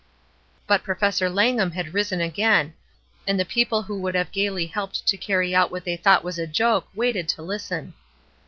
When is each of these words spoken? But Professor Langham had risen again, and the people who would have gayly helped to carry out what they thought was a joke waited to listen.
But 0.65 0.81
Professor 0.81 1.29
Langham 1.29 1.69
had 1.73 1.93
risen 1.93 2.21
again, 2.21 2.73
and 3.27 3.39
the 3.39 3.45
people 3.45 3.83
who 3.83 3.99
would 3.99 4.15
have 4.15 4.31
gayly 4.31 4.65
helped 4.65 5.05
to 5.05 5.15
carry 5.15 5.53
out 5.53 5.69
what 5.69 5.83
they 5.83 5.95
thought 5.95 6.23
was 6.23 6.39
a 6.39 6.47
joke 6.47 6.87
waited 6.95 7.29
to 7.29 7.43
listen. 7.43 7.93